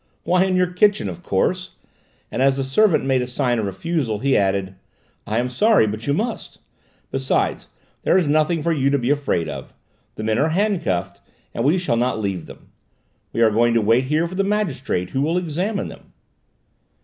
Why, 0.23 0.45
in 0.45 0.55
your 0.55 0.65
kitchen, 0.73 1.07
of 1.07 1.21
course," 1.21 1.75
and 2.31 2.41
as 2.41 2.57
the 2.57 2.63
servant 2.63 3.05
made 3.05 3.21
a 3.21 3.27
sign 3.27 3.59
of 3.59 3.67
refusal, 3.67 4.17
he 4.17 4.35
added: 4.35 4.73
"I 5.27 5.37
am 5.37 5.47
sorry, 5.47 5.85
but 5.85 6.07
you 6.07 6.13
must; 6.15 6.57
besides, 7.11 7.67
there's 8.01 8.27
nothing 8.27 8.63
for 8.63 8.71
you 8.71 8.89
to 8.89 8.97
be 8.97 9.11
afraid 9.11 9.47
of; 9.47 9.75
the 10.15 10.23
men 10.23 10.39
are 10.39 10.49
handcuffed, 10.49 11.21
and 11.53 11.63
we 11.63 11.77
shall 11.77 11.97
not 11.97 12.19
leave 12.19 12.47
them. 12.47 12.69
We 13.31 13.41
are 13.41 13.51
going 13.51 13.75
to 13.75 13.81
wait 13.81 14.05
here 14.05 14.27
for 14.27 14.33
the 14.33 14.43
magistrate 14.43 15.11
who 15.11 15.21
will 15.21 15.37
examine 15.37 15.87
them." 15.87 16.11